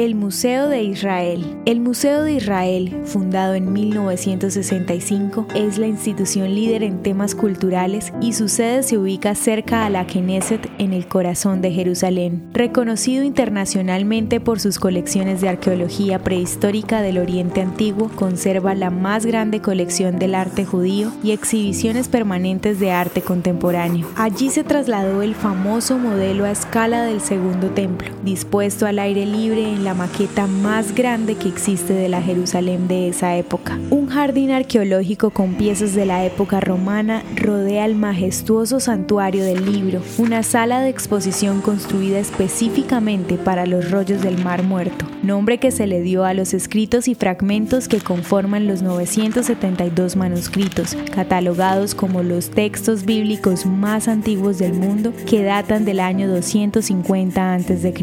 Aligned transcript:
El 0.00 0.14
Museo 0.14 0.70
de 0.70 0.82
Israel. 0.82 1.44
El 1.66 1.80
Museo 1.80 2.22
de 2.22 2.32
Israel, 2.32 3.02
fundado 3.04 3.52
en 3.52 3.70
1965, 3.70 5.48
es 5.54 5.76
la 5.76 5.88
institución 5.88 6.54
líder 6.54 6.84
en 6.84 7.02
temas 7.02 7.34
culturales 7.34 8.10
y 8.22 8.32
su 8.32 8.48
sede 8.48 8.82
se 8.82 8.96
ubica 8.96 9.34
cerca 9.34 9.84
a 9.84 9.90
la 9.90 10.06
Knesset 10.06 10.70
en 10.78 10.94
el 10.94 11.06
corazón 11.06 11.60
de 11.60 11.72
Jerusalén. 11.72 12.48
Reconocido 12.54 13.24
internacionalmente 13.24 14.40
por 14.40 14.58
sus 14.58 14.78
colecciones 14.78 15.42
de 15.42 15.50
arqueología 15.50 16.18
prehistórica 16.18 17.02
del 17.02 17.18
Oriente 17.18 17.60
Antiguo, 17.60 18.08
conserva 18.16 18.74
la 18.74 18.88
más 18.88 19.26
grande 19.26 19.60
colección 19.60 20.18
del 20.18 20.34
arte 20.34 20.64
judío 20.64 21.12
y 21.22 21.32
exhibiciones 21.32 22.08
permanentes 22.08 22.80
de 22.80 22.90
arte 22.90 23.20
contemporáneo. 23.20 24.08
Allí 24.16 24.48
se 24.48 24.64
trasladó 24.64 25.20
el 25.20 25.34
famoso 25.34 25.98
modelo 25.98 26.46
a 26.46 26.52
escala 26.52 27.04
del 27.04 27.20
Segundo 27.20 27.68
Templo, 27.68 28.08
dispuesto 28.24 28.86
al 28.86 28.98
aire 28.98 29.26
libre 29.26 29.70
en 29.70 29.84
la 29.84 29.89
la 29.90 29.94
maqueta 29.94 30.46
más 30.46 30.94
grande 30.94 31.34
que 31.34 31.48
existe 31.48 31.92
de 31.94 32.08
la 32.08 32.22
Jerusalén 32.22 32.86
de 32.86 33.08
esa 33.08 33.34
época. 33.36 33.76
Un 33.90 34.06
jardín 34.06 34.52
arqueológico 34.52 35.30
con 35.30 35.54
piezas 35.54 35.96
de 35.96 36.06
la 36.06 36.24
época 36.24 36.60
romana 36.60 37.24
rodea 37.34 37.86
el 37.86 37.96
majestuoso 37.96 38.78
santuario 38.78 39.42
del 39.42 39.66
libro, 39.66 40.00
una 40.16 40.44
sala 40.44 40.80
de 40.80 40.90
exposición 40.90 41.60
construida 41.60 42.20
específicamente 42.20 43.34
para 43.34 43.66
los 43.66 43.90
rollos 43.90 44.22
del 44.22 44.38
Mar 44.44 44.62
Muerto 44.62 45.06
nombre 45.22 45.58
que 45.58 45.70
se 45.70 45.86
le 45.86 46.00
dio 46.00 46.24
a 46.24 46.34
los 46.34 46.54
escritos 46.54 47.06
y 47.06 47.14
fragmentos 47.14 47.86
que 47.86 48.00
conforman 48.00 48.66
los 48.66 48.82
972 48.82 50.16
manuscritos, 50.16 50.96
catalogados 51.14 51.94
como 51.94 52.24
los 52.24 52.50
textos 52.50 53.04
bíblicos 53.04 53.64
más 53.64 54.08
antiguos 54.08 54.58
del 54.58 54.74
mundo 54.74 55.12
que 55.28 55.44
datan 55.44 55.84
del 55.84 56.00
año 56.00 56.28
250 56.28 57.54
a.C. 57.54 57.94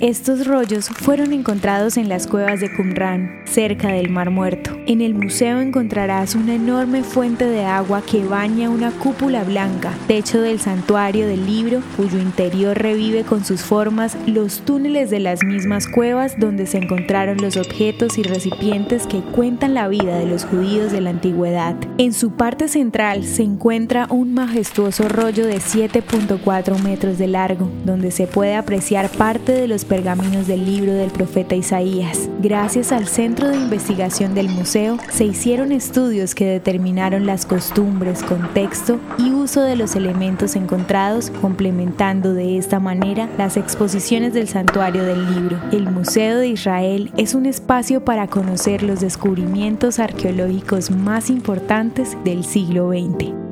Estos 0.00 0.46
rollos 0.46 0.88
fueron 0.88 1.17
encontrados 1.24 1.96
en 1.96 2.08
las 2.08 2.26
cuevas 2.26 2.60
de 2.60 2.72
Qumran, 2.72 3.42
cerca 3.44 3.88
del 3.88 4.08
Mar 4.08 4.30
Muerto. 4.30 4.76
En 4.86 5.00
el 5.00 5.14
museo 5.14 5.60
encontrarás 5.60 6.34
una 6.34 6.54
enorme 6.54 7.02
fuente 7.02 7.44
de 7.44 7.64
agua 7.64 8.02
que 8.02 8.24
baña 8.24 8.70
una 8.70 8.90
cúpula 8.92 9.44
blanca, 9.44 9.92
techo 10.06 10.40
del 10.40 10.60
santuario 10.60 11.26
del 11.26 11.44
libro, 11.44 11.82
cuyo 11.96 12.18
interior 12.18 12.78
revive 12.78 13.24
con 13.24 13.44
sus 13.44 13.62
formas 13.62 14.16
los 14.26 14.60
túneles 14.60 15.10
de 15.10 15.20
las 15.20 15.42
mismas 15.42 15.88
cuevas 15.88 16.38
donde 16.38 16.66
se 16.66 16.78
encontraron 16.78 17.38
los 17.38 17.56
objetos 17.56 18.16
y 18.16 18.22
recipientes 18.22 19.06
que 19.06 19.20
cuentan 19.20 19.74
la 19.74 19.88
vida 19.88 20.18
de 20.18 20.26
los 20.26 20.44
judíos 20.44 20.92
de 20.92 21.00
la 21.00 21.10
antigüedad. 21.10 21.74
En 21.98 22.12
su 22.12 22.32
parte 22.32 22.68
central 22.68 23.24
se 23.24 23.42
encuentra 23.42 24.06
un 24.08 24.34
majestuoso 24.34 25.08
rollo 25.08 25.46
de 25.46 25.56
7.4 25.56 26.80
metros 26.82 27.18
de 27.18 27.26
largo, 27.26 27.68
donde 27.84 28.10
se 28.10 28.26
puede 28.26 28.54
apreciar 28.54 29.10
parte 29.10 29.52
de 29.52 29.68
los 29.68 29.84
pergaminos 29.84 30.46
del 30.46 30.64
libro 30.64 30.92
del 31.08 31.16
profeta 31.16 31.54
Isaías. 31.54 32.28
Gracias 32.40 32.92
al 32.92 33.08
Centro 33.08 33.48
de 33.48 33.56
Investigación 33.56 34.34
del 34.34 34.48
Museo, 34.48 34.98
se 35.10 35.24
hicieron 35.24 35.72
estudios 35.72 36.34
que 36.34 36.46
determinaron 36.46 37.26
las 37.26 37.46
costumbres, 37.46 38.22
contexto 38.22 39.00
y 39.18 39.30
uso 39.30 39.62
de 39.62 39.76
los 39.76 39.96
elementos 39.96 40.54
encontrados, 40.56 41.30
complementando 41.40 42.34
de 42.34 42.58
esta 42.58 42.78
manera 42.78 43.28
las 43.38 43.56
exposiciones 43.56 44.34
del 44.34 44.48
santuario 44.48 45.04
del 45.04 45.34
libro. 45.34 45.58
El 45.72 45.90
Museo 45.90 46.38
de 46.38 46.48
Israel 46.48 47.10
es 47.16 47.34
un 47.34 47.46
espacio 47.46 48.04
para 48.04 48.28
conocer 48.28 48.82
los 48.82 49.00
descubrimientos 49.00 49.98
arqueológicos 49.98 50.90
más 50.90 51.30
importantes 51.30 52.16
del 52.24 52.44
siglo 52.44 52.90
XX. 52.90 53.47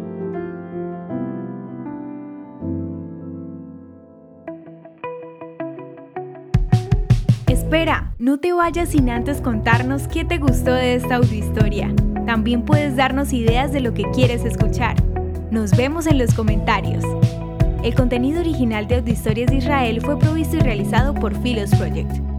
Espera, 7.49 8.13
no 8.19 8.39
te 8.39 8.53
vayas 8.53 8.89
sin 8.89 9.09
antes 9.09 9.41
contarnos 9.41 10.09
qué 10.09 10.25
te 10.25 10.39
gustó 10.39 10.73
de 10.73 10.97
esta 10.97 11.17
audiohistoria. 11.17 11.95
También 12.27 12.65
puedes 12.65 12.97
darnos 12.97 13.33
ideas 13.33 13.73
de 13.73 13.81
lo 13.81 13.95
que 13.95 14.03
quieres 14.11 14.45
escuchar. 14.45 14.97
Nos 15.53 15.77
vemos 15.77 16.09
en 16.09 16.19
los 16.19 16.35
comentarios. 16.35 17.05
El 17.85 17.95
contenido 17.95 18.41
original 18.41 18.89
de 18.89 18.97
Audiohistorias 18.97 19.49
de 19.49 19.59
Israel 19.59 20.01
fue 20.01 20.19
provisto 20.19 20.57
y 20.57 20.61
realizado 20.61 21.15
por 21.15 21.41
Philos 21.41 21.71
Project. 21.71 22.36